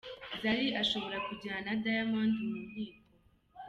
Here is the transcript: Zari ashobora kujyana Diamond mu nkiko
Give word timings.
Zari 0.41 0.67
ashobora 0.81 1.17
kujyana 1.27 1.69
Diamond 1.83 2.33
mu 2.47 2.57
nkiko 2.69 3.03